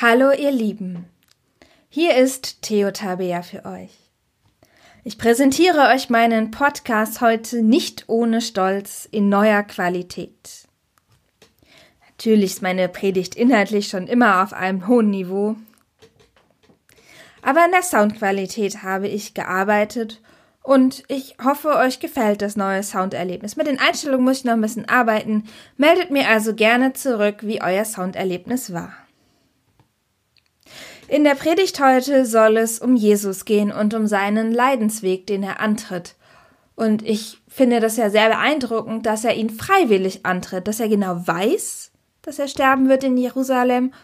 [0.00, 1.06] Hallo ihr Lieben,
[1.88, 3.90] hier ist Theo Tabea für euch.
[5.02, 10.68] Ich präsentiere euch meinen Podcast heute nicht ohne Stolz in neuer Qualität.
[12.10, 15.56] Natürlich ist meine Predigt inhaltlich schon immer auf einem hohen Niveau,
[17.42, 20.22] aber an der Soundqualität habe ich gearbeitet
[20.62, 23.56] und ich hoffe, euch gefällt das neue Sounderlebnis.
[23.56, 25.48] Mit den Einstellungen muss ich noch ein bisschen arbeiten.
[25.76, 28.92] Meldet mir also gerne zurück, wie euer Sounderlebnis war.
[31.08, 35.58] In der Predigt heute soll es um Jesus gehen und um seinen Leidensweg, den er
[35.58, 36.16] antritt.
[36.76, 41.26] Und ich finde das ja sehr beeindruckend, dass er ihn freiwillig antritt, dass er genau
[41.26, 43.94] weiß, dass er sterben wird in Jerusalem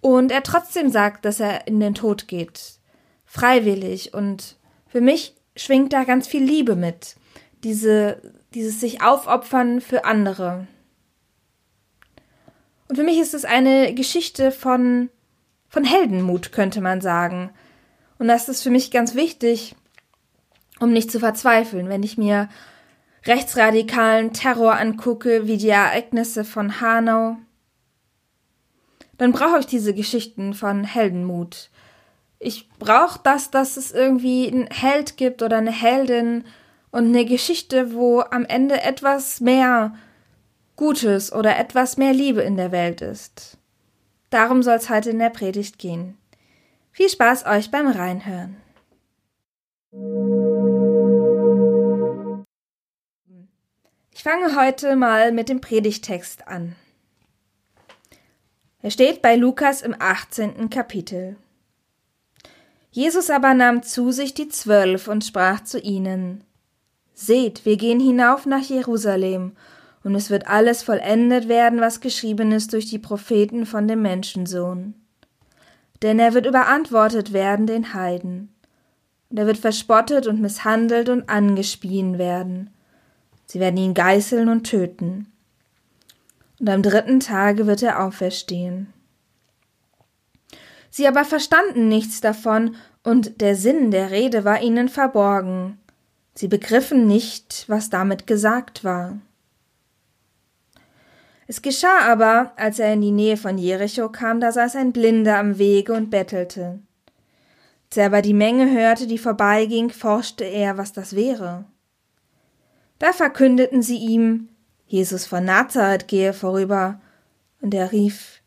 [0.00, 2.78] und er trotzdem sagt, dass er in den Tod geht.
[3.26, 4.14] Freiwillig.
[4.14, 4.56] Und
[4.88, 7.16] für mich schwingt da ganz viel Liebe mit.
[7.62, 8.22] Diese,
[8.54, 10.66] dieses sich aufopfern für andere.
[12.88, 15.10] Und für mich ist es eine Geschichte von
[15.68, 17.50] von Heldenmut, könnte man sagen.
[18.18, 19.74] Und das ist für mich ganz wichtig,
[20.80, 22.48] um nicht zu verzweifeln, wenn ich mir
[23.26, 27.36] rechtsradikalen Terror angucke, wie die Ereignisse von Hanau,
[29.18, 31.70] dann brauche ich diese Geschichten von Heldenmut.
[32.38, 36.44] Ich brauche das, dass es irgendwie einen Held gibt oder eine Heldin
[36.90, 39.94] und eine Geschichte, wo am Ende etwas mehr
[40.76, 43.55] Gutes oder etwas mehr Liebe in der Welt ist.
[44.36, 46.18] Darum soll es heute in der Predigt gehen.
[46.92, 48.58] Viel Spaß euch beim Reinhören.
[54.12, 56.76] Ich fange heute mal mit dem Predigtext an.
[58.82, 60.68] Er steht bei Lukas im 18.
[60.68, 61.36] Kapitel.
[62.90, 66.44] Jesus aber nahm zu sich die Zwölf und sprach zu ihnen,
[67.14, 69.56] Seht, wir gehen hinauf nach Jerusalem,
[70.06, 74.94] und es wird alles vollendet werden, was geschrieben ist durch die Propheten von dem Menschensohn.
[76.00, 78.54] Denn er wird überantwortet werden den Heiden,
[79.30, 82.70] und er wird verspottet und misshandelt und angespien werden.
[83.46, 85.26] Sie werden ihn geißeln und töten.
[86.60, 88.92] Und am dritten Tage wird er auferstehen.
[90.88, 95.80] Sie aber verstanden nichts davon, und der Sinn der Rede war ihnen verborgen.
[96.34, 99.18] Sie begriffen nicht, was damit gesagt war.
[101.46, 105.38] Es geschah aber, als er in die Nähe von Jericho kam, da saß ein Blinder
[105.38, 106.80] am Wege und bettelte.
[107.88, 111.64] Als er aber die Menge hörte, die vorbeiging, forschte er, was das wäre.
[112.98, 114.48] Da verkündeten sie ihm,
[114.86, 117.00] Jesus von Nazareth gehe vorüber,
[117.60, 118.42] und er rief,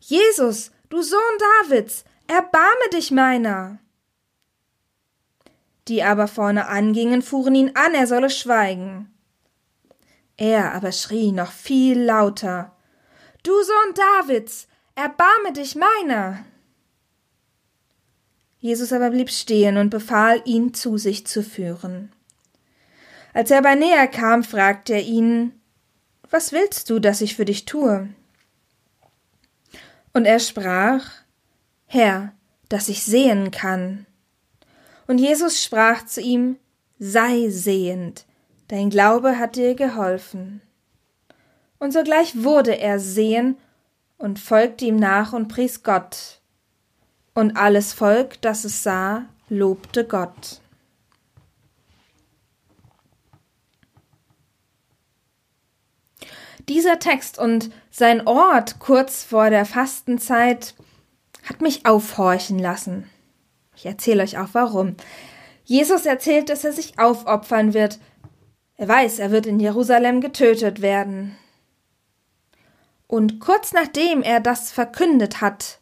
[0.00, 1.20] Jesus, du Sohn
[1.68, 3.78] Davids, erbarme dich meiner.
[5.88, 9.12] Die aber vorne angingen, fuhren ihn an, er solle schweigen.
[10.40, 12.74] Er aber schrie noch viel lauter
[13.42, 16.46] Du Sohn Davids, erbarme dich meiner.
[18.58, 22.10] Jesus aber blieb stehen und befahl, ihn zu sich zu führen.
[23.34, 25.60] Als er aber näher kam, fragte er ihn
[26.30, 28.08] Was willst du, dass ich für dich tue?
[30.14, 31.04] Und er sprach
[31.84, 32.32] Herr,
[32.70, 34.06] dass ich sehen kann.
[35.06, 36.56] Und Jesus sprach zu ihm
[36.98, 38.24] Sei sehend,
[38.70, 40.62] Dein Glaube hat dir geholfen.
[41.80, 43.56] Und sogleich wurde er sehen
[44.16, 46.40] und folgte ihm nach und pries Gott.
[47.34, 50.60] Und alles Volk, das es sah, lobte Gott.
[56.68, 60.76] Dieser Text und sein Ort kurz vor der Fastenzeit
[61.42, 63.10] hat mich aufhorchen lassen.
[63.74, 64.94] Ich erzähle euch auch warum.
[65.64, 67.98] Jesus erzählt, dass er sich aufopfern wird,
[68.80, 71.36] er weiß, er wird in Jerusalem getötet werden.
[73.06, 75.80] Und kurz nachdem er das verkündet hat,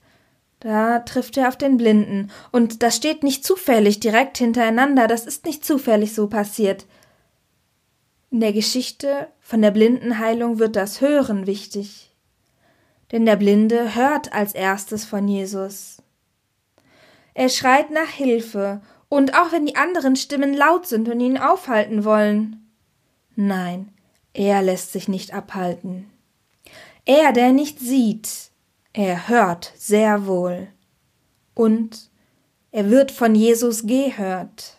[0.59, 5.47] da trifft er auf den Blinden, und das steht nicht zufällig direkt hintereinander, das ist
[5.47, 6.87] nicht zufällig so passiert.
[8.33, 12.13] In der Geschichte von der Blindenheilung wird das Hören wichtig.
[13.13, 16.03] Denn der Blinde hört als erstes von Jesus.
[17.35, 22.05] Er schreit nach Hilfe, und auch wenn die anderen Stimmen laut sind und ihn aufhalten
[22.05, 22.65] wollen,
[23.41, 23.93] Nein,
[24.35, 26.11] er lässt sich nicht abhalten.
[27.05, 28.51] Er, der nicht sieht,
[28.93, 30.67] er hört sehr wohl.
[31.55, 32.11] Und
[32.73, 34.77] er wird von Jesus gehört.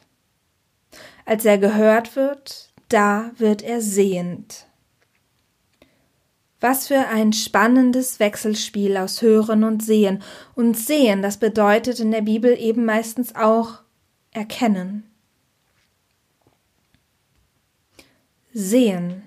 [1.24, 4.66] Als er gehört wird, da wird er sehend.
[6.60, 10.22] Was für ein spannendes Wechselspiel aus Hören und Sehen.
[10.54, 13.76] Und Sehen, das bedeutet in der Bibel eben meistens auch
[14.32, 15.09] erkennen.
[18.60, 19.24] Sehen.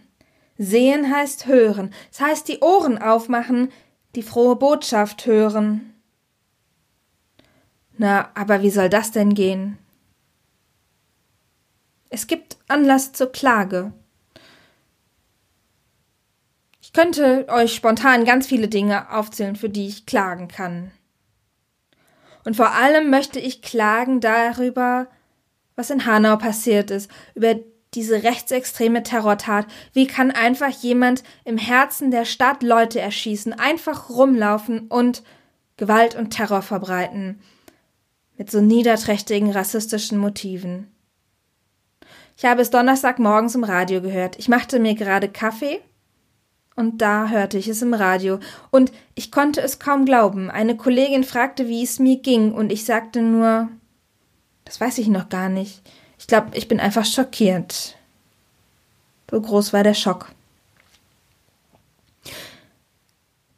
[0.58, 1.92] Sehen heißt hören.
[2.12, 3.72] Es heißt die Ohren aufmachen,
[4.14, 5.94] die frohe Botschaft hören.
[7.96, 9.78] Na, aber wie soll das denn gehen?
[12.10, 13.94] Es gibt Anlass zur Klage.
[16.82, 20.90] Ich könnte euch spontan ganz viele Dinge aufzählen, für die ich klagen kann.
[22.44, 25.08] Und vor allem möchte ich klagen darüber,
[25.74, 27.54] was in Hanau passiert ist, über
[27.94, 29.66] diese rechtsextreme Terrortat.
[29.92, 35.22] Wie kann einfach jemand im Herzen der Stadt Leute erschießen, einfach rumlaufen und
[35.76, 37.40] Gewalt und Terror verbreiten?
[38.38, 40.88] Mit so niederträchtigen rassistischen Motiven.
[42.36, 44.38] Ich habe es Donnerstagmorgens im Radio gehört.
[44.38, 45.80] Ich machte mir gerade Kaffee
[46.74, 48.38] und da hörte ich es im Radio.
[48.70, 50.50] Und ich konnte es kaum glauben.
[50.50, 53.68] Eine Kollegin fragte, wie es mir ging, und ich sagte nur,
[54.64, 55.82] das weiß ich noch gar nicht.
[56.22, 57.96] Ich glaube, ich bin einfach schockiert.
[59.28, 60.30] So groß war der Schock.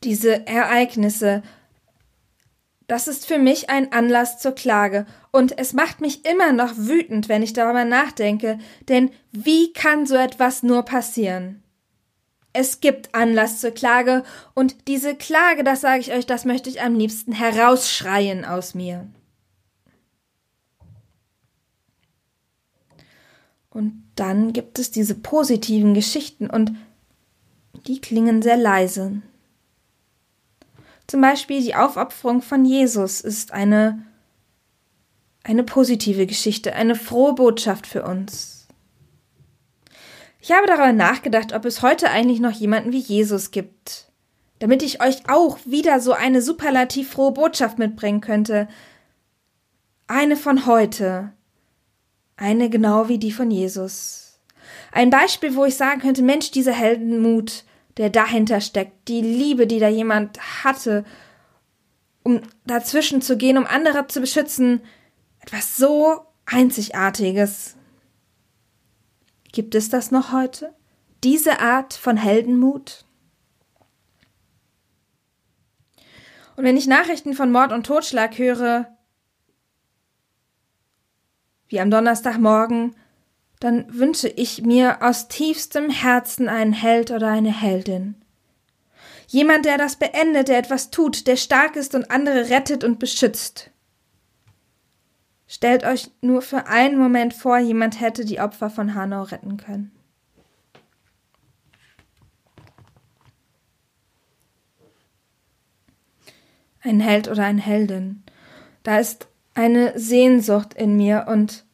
[0.02, 1.43] Diese Ereignisse,
[2.87, 7.28] das ist für mich ein Anlass zur Klage, und es macht mich immer noch wütend,
[7.28, 8.58] wenn ich darüber nachdenke,
[8.88, 11.62] denn wie kann so etwas nur passieren?
[12.55, 14.25] Es gibt Anlass zur Klage,
[14.55, 19.06] und diese Klage, das sage ich euch, das möchte ich am liebsten herausschreien aus mir.
[23.75, 26.73] Und dann gibt es diese positiven Geschichten und
[27.87, 29.21] die klingen sehr leise.
[31.09, 34.06] Zum Beispiel die Aufopferung von Jesus ist eine,
[35.43, 38.69] eine positive Geschichte, eine frohe Botschaft für uns.
[40.41, 44.12] Ich habe darüber nachgedacht, ob es heute eigentlich noch jemanden wie Jesus gibt,
[44.61, 48.69] damit ich euch auch wieder so eine superlativ frohe Botschaft mitbringen könnte.
[50.06, 51.32] Eine von heute,
[52.37, 54.41] eine genau wie die von Jesus.
[54.93, 57.65] Ein Beispiel, wo ich sagen könnte, Mensch, dieser Heldenmut,
[57.97, 61.05] der dahinter steckt, die Liebe, die da jemand hatte,
[62.23, 64.81] um dazwischen zu gehen, um andere zu beschützen,
[65.41, 67.77] etwas so Einzigartiges.
[69.53, 70.75] Gibt es das noch heute?
[71.23, 73.05] Diese Art von Heldenmut?
[76.57, 78.89] Und wenn ich Nachrichten von Mord und Totschlag höre,
[81.69, 82.94] wie am Donnerstagmorgen,
[83.61, 88.16] dann wünsche ich mir aus tiefstem Herzen einen Held oder eine Heldin.
[89.26, 93.70] Jemand, der das beendet, der etwas tut, der stark ist und andere rettet und beschützt.
[95.46, 99.93] Stellt euch nur für einen Moment vor, jemand hätte die Opfer von Hanau retten können.
[106.81, 108.25] Ein Held oder eine Heldin.
[108.82, 111.65] Da ist eine Sehnsucht in mir und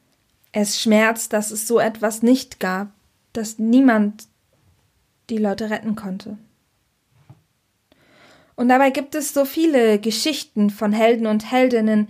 [0.53, 2.89] es schmerzt, dass es so etwas nicht gab,
[3.33, 4.27] dass niemand
[5.31, 6.39] die Leute retten konnte.
[8.57, 12.09] Und dabei gibt es so viele Geschichten von Helden und Heldinnen,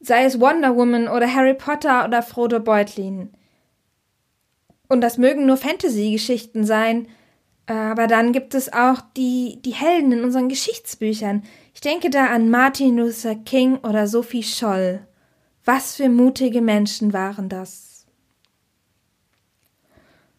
[0.00, 3.30] sei es Wonder Woman oder Harry Potter oder Frodo Beutlin.
[4.88, 7.08] Und das mögen nur Fantasy-Geschichten sein,
[7.66, 11.44] aber dann gibt es auch die, die Helden in unseren Geschichtsbüchern.
[11.74, 15.06] Ich denke da an Martin Luther King oder Sophie Scholl.
[15.64, 18.06] Was für mutige Menschen waren das.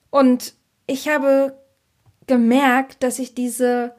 [0.10, 0.54] Und
[0.86, 1.58] ich habe
[2.28, 3.96] gemerkt, dass ich diese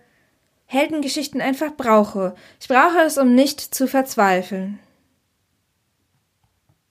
[0.66, 2.34] Heldengeschichten einfach brauche.
[2.60, 4.78] Ich brauche es, um nicht zu verzweifeln.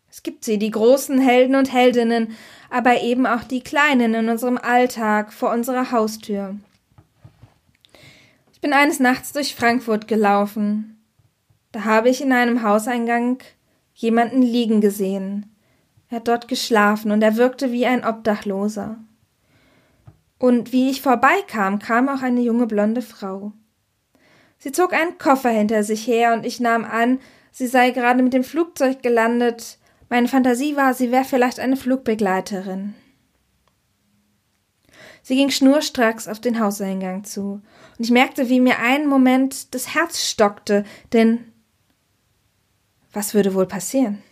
[0.09, 2.35] Es gibt sie, die großen Helden und Heldinnen,
[2.69, 6.55] aber eben auch die kleinen in unserem Alltag vor unserer Haustür.
[8.63, 11.03] Bin eines Nachts durch Frankfurt gelaufen.
[11.73, 13.39] Da habe ich in einem Hauseingang
[13.93, 15.53] jemanden liegen gesehen.
[16.07, 18.99] Er hat dort geschlafen und er wirkte wie ein Obdachloser.
[20.39, 23.51] Und wie ich vorbeikam, kam auch eine junge blonde Frau.
[24.59, 27.19] Sie zog einen Koffer hinter sich her und ich nahm an,
[27.51, 29.77] sie sei gerade mit dem Flugzeug gelandet,
[30.07, 32.93] meine Fantasie war, sie wäre vielleicht eine Flugbegleiterin.
[35.21, 37.61] Sie ging schnurstracks auf den Hauseingang zu,
[37.97, 41.51] und ich merkte, wie mir einen Moment das Herz stockte, denn
[43.11, 44.23] was würde wohl passieren?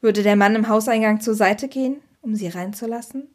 [0.00, 3.28] Würde der Mann im Hauseingang zur Seite gehen, um sie reinzulassen?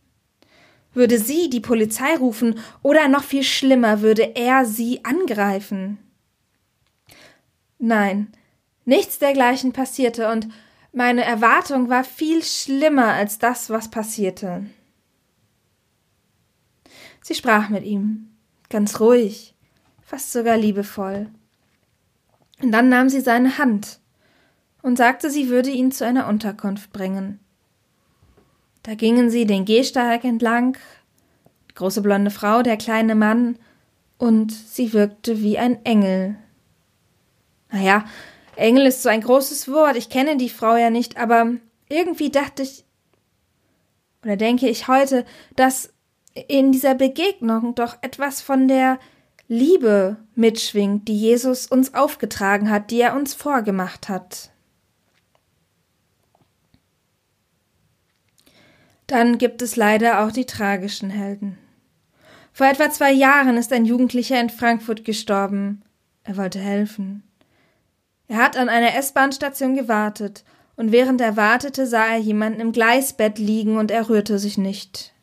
[0.93, 5.97] Würde sie die Polizei rufen oder noch viel schlimmer, würde er sie angreifen?
[7.77, 8.31] Nein,
[8.85, 10.47] nichts dergleichen passierte und
[10.93, 14.65] meine Erwartung war viel schlimmer als das, was passierte.
[17.21, 18.34] Sie sprach mit ihm,
[18.75, 19.55] ganz ruhig,
[20.03, 21.29] fast sogar liebevoll.
[22.61, 24.01] Und dann nahm sie seine Hand
[24.81, 27.39] und sagte, sie würde ihn zu einer Unterkunft bringen.
[28.83, 30.77] Da gingen sie den Gehsteig entlang,
[31.69, 33.57] die große blonde Frau, der kleine Mann,
[34.17, 36.35] und sie wirkte wie ein Engel.
[37.71, 38.03] Naja,
[38.57, 41.53] Engel ist so ein großes Wort, ich kenne die Frau ja nicht, aber
[41.87, 42.83] irgendwie dachte ich,
[44.21, 45.23] oder denke ich heute,
[45.55, 45.93] dass
[46.35, 48.99] in dieser Begegnung doch etwas von der
[49.47, 54.51] Liebe mitschwingt, die Jesus uns aufgetragen hat, die er uns vorgemacht hat.
[59.07, 61.57] Dann gibt es leider auch die tragischen Helden.
[62.51, 65.83] Vor etwa zwei Jahren ist ein Jugendlicher in Frankfurt gestorben.
[66.23, 67.23] Er wollte helfen.
[68.27, 70.43] Er hat an einer S-Bahn-Station gewartet,
[70.77, 75.14] und während er wartete, sah er jemanden im Gleisbett liegen und er rührte sich nicht.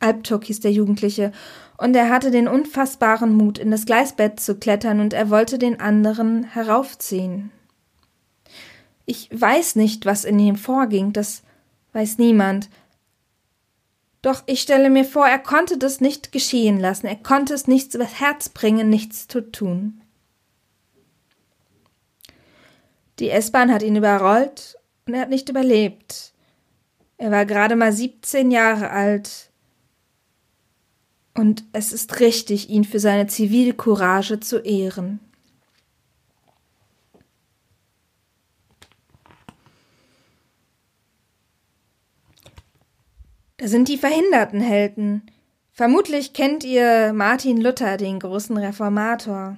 [0.00, 1.32] Albtuk hieß der Jugendliche,
[1.78, 5.80] und er hatte den unfassbaren Mut, in das Gleisbett zu klettern, und er wollte den
[5.80, 7.50] anderen heraufziehen.
[9.06, 11.42] Ich weiß nicht, was in ihm vorging, das
[11.92, 12.68] weiß niemand.
[14.22, 17.94] Doch ich stelle mir vor, er konnte das nicht geschehen lassen, er konnte es nicht
[17.94, 20.02] übers Herz bringen, nichts zu tun.
[23.18, 24.76] Die S-Bahn hat ihn überrollt
[25.06, 26.32] und er hat nicht überlebt.
[27.18, 29.49] Er war gerade mal 17 Jahre alt.
[31.40, 35.20] Und es ist richtig, ihn für seine Zivilcourage zu ehren.
[43.56, 45.22] Da sind die verhinderten Helden.
[45.72, 49.56] Vermutlich kennt ihr Martin Luther, den großen Reformator.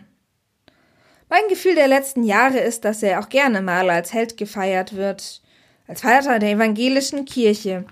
[1.28, 5.42] Mein Gefühl der letzten Jahre ist, dass er auch gerne mal als Held gefeiert wird,
[5.88, 7.86] als Vater der evangelischen Kirche.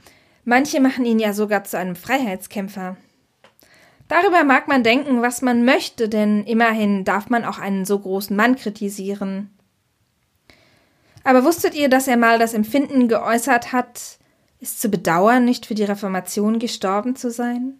[0.44, 2.96] Manche machen ihn ja sogar zu einem Freiheitskämpfer.
[4.10, 8.34] Darüber mag man denken, was man möchte, denn immerhin darf man auch einen so großen
[8.34, 9.56] Mann kritisieren.
[11.22, 14.18] Aber wusstet ihr, dass er mal das Empfinden geäußert hat,
[14.58, 17.78] ist zu bedauern, nicht für die Reformation gestorben zu sein?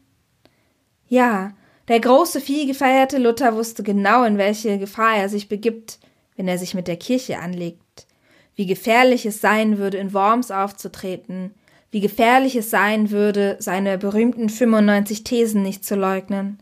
[1.09, 1.53] Ja,
[1.89, 5.99] der große, vielgefeierte Luther wusste genau, in welche Gefahr er sich begibt,
[6.37, 8.07] wenn er sich mit der Kirche anlegt,
[8.55, 11.57] wie gefährlich es sein würde, in Worms aufzutreten,
[11.91, 16.59] wie gefährlich es sein würde, seine berühmten 95 Thesen nicht zu leugnen.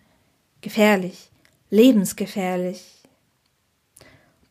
[0.61, 1.31] Gefährlich,
[1.71, 3.03] lebensgefährlich.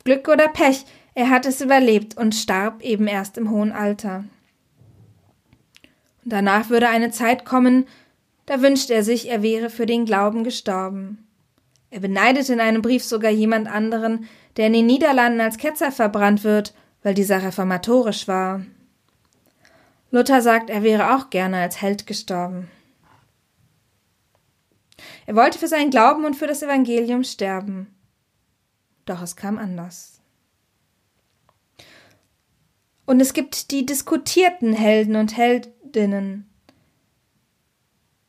[0.03, 4.23] Glück oder Pech, er hat es überlebt und starb eben erst im hohen Alter.
[6.23, 7.85] Danach würde eine Zeit kommen,
[8.45, 11.27] da wünscht er sich, er wäre für den Glauben gestorben.
[11.89, 16.43] Er beneidet in einem Brief sogar jemand anderen, der in den Niederlanden als Ketzer verbrannt
[16.43, 18.61] wird, weil dieser reformatorisch war.
[20.11, 22.69] Luther sagt, er wäre auch gerne als Held gestorben.
[25.25, 27.93] Er wollte für seinen Glauben und für das Evangelium sterben.
[29.05, 30.21] Doch es kam anders.
[33.05, 36.49] Und es gibt die diskutierten Helden und Held Heldinnen.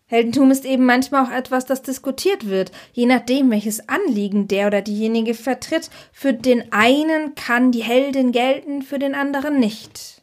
[0.07, 4.81] Heldentum ist eben manchmal auch etwas, das diskutiert wird, je nachdem, welches Anliegen der oder
[4.81, 5.91] diejenige vertritt.
[6.13, 10.23] Für den einen kann die Heldin gelten, für den anderen nicht.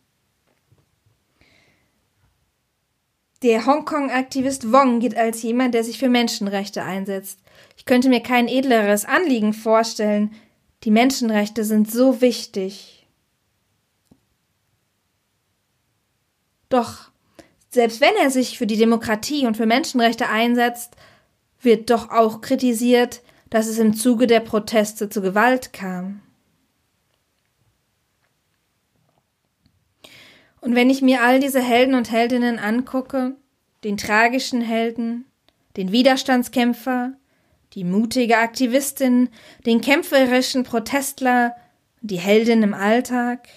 [3.41, 7.39] Der Hongkong-Aktivist Wong gilt als jemand, der sich für Menschenrechte einsetzt.
[7.77, 10.33] Ich könnte mir kein edleres Anliegen vorstellen.
[10.83, 13.07] Die Menschenrechte sind so wichtig.
[16.69, 17.11] Doch
[17.69, 20.95] selbst wenn er sich für die Demokratie und für Menschenrechte einsetzt,
[21.61, 26.21] wird doch auch kritisiert, dass es im Zuge der Proteste zu Gewalt kam.
[30.61, 33.35] Und wenn ich mir all diese Helden und Heldinnen angucke,
[33.83, 35.25] den tragischen Helden,
[35.77, 37.13] den Widerstandskämpfer,
[37.73, 39.29] die mutige Aktivistin,
[39.65, 41.55] den kämpferischen Protestler,
[42.01, 43.47] die Heldin im Alltag,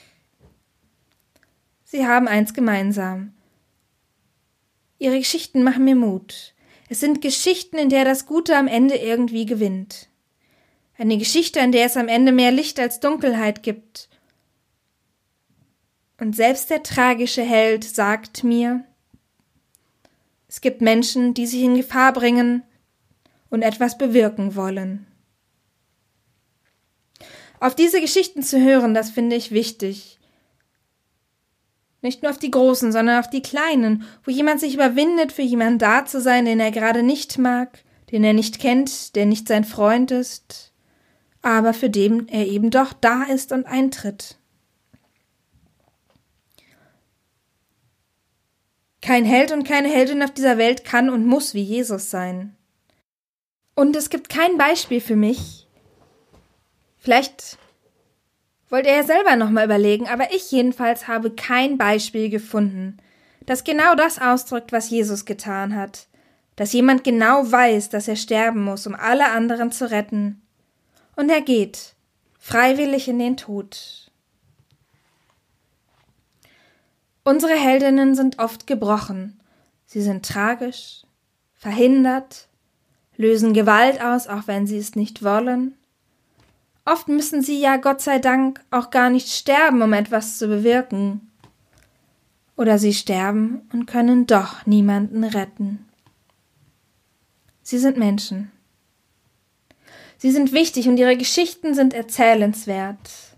[1.84, 3.32] sie haben eins gemeinsam.
[4.98, 6.54] Ihre Geschichten machen mir Mut.
[6.88, 10.08] Es sind Geschichten, in der das Gute am Ende irgendwie gewinnt.
[10.96, 14.07] Eine Geschichte, in der es am Ende mehr Licht als Dunkelheit gibt.
[16.18, 18.84] Und selbst der tragische Held sagt mir,
[20.48, 22.62] es gibt Menschen, die sich in Gefahr bringen
[23.50, 25.06] und etwas bewirken wollen.
[27.60, 30.18] Auf diese Geschichten zu hören, das finde ich wichtig.
[32.00, 35.78] Nicht nur auf die großen, sondern auf die kleinen, wo jemand sich überwindet, für jemanden
[35.78, 37.82] da zu sein, den er gerade nicht mag,
[38.12, 40.72] den er nicht kennt, der nicht sein Freund ist,
[41.42, 44.38] aber für den er eben doch da ist und eintritt.
[49.08, 52.54] Kein Held und keine Heldin auf dieser Welt kann und muss wie Jesus sein.
[53.74, 55.66] Und es gibt kein Beispiel für mich.
[56.98, 57.56] Vielleicht
[58.68, 62.98] wollte er selber nochmal überlegen, aber ich jedenfalls habe kein Beispiel gefunden,
[63.46, 66.06] das genau das ausdrückt, was Jesus getan hat,
[66.56, 70.42] dass jemand genau weiß, dass er sterben muss, um alle anderen zu retten.
[71.16, 71.94] Und er geht,
[72.38, 74.07] freiwillig in den Tod.
[77.28, 79.38] Unsere Heldinnen sind oft gebrochen,
[79.84, 81.02] sie sind tragisch,
[81.52, 82.48] verhindert,
[83.18, 85.74] lösen Gewalt aus, auch wenn sie es nicht wollen.
[86.86, 91.30] Oft müssen sie ja Gott sei Dank auch gar nicht sterben, um etwas zu bewirken.
[92.56, 95.86] Oder sie sterben und können doch niemanden retten.
[97.62, 98.50] Sie sind Menschen.
[100.16, 103.36] Sie sind wichtig und ihre Geschichten sind erzählenswert.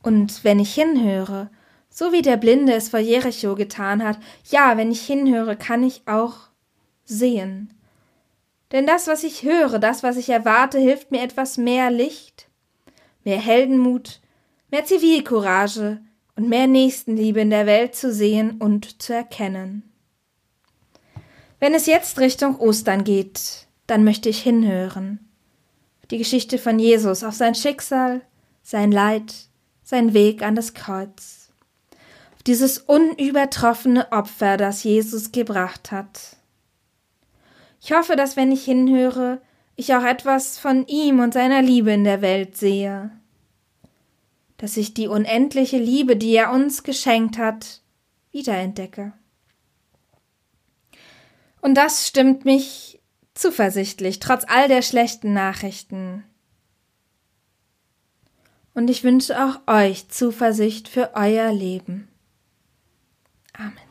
[0.00, 1.50] Und wenn ich hinhöre,
[1.94, 4.18] so wie der Blinde es vor Jericho getan hat,
[4.50, 6.34] ja, wenn ich hinhöre, kann ich auch
[7.04, 7.72] sehen.
[8.72, 12.48] Denn das, was ich höre, das, was ich erwarte, hilft mir etwas mehr Licht,
[13.22, 14.20] mehr Heldenmut,
[14.72, 16.00] mehr Zivilcourage
[16.34, 19.88] und mehr Nächstenliebe in der Welt zu sehen und zu erkennen.
[21.60, 25.20] Wenn es jetzt Richtung Ostern geht, dann möchte ich hinhören.
[26.10, 28.22] Die Geschichte von Jesus auf sein Schicksal,
[28.64, 29.32] sein Leid,
[29.84, 31.43] sein Weg an das Kreuz.
[32.46, 36.36] Dieses unübertroffene Opfer, das Jesus gebracht hat.
[37.80, 39.40] Ich hoffe, dass wenn ich hinhöre,
[39.76, 43.10] ich auch etwas von ihm und seiner Liebe in der Welt sehe.
[44.56, 47.80] Dass ich die unendliche Liebe, die er uns geschenkt hat,
[48.30, 49.12] wiederentdecke.
[51.60, 53.00] Und das stimmt mich
[53.32, 56.24] zuversichtlich, trotz all der schlechten Nachrichten.
[58.74, 62.08] Und ich wünsche auch euch Zuversicht für euer Leben.
[63.58, 63.83] Amen.